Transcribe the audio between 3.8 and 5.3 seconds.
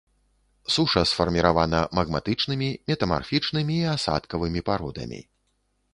і асадкавымі пародамі.